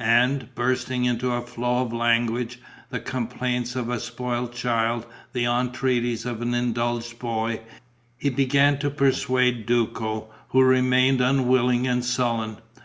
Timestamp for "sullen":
12.04-12.56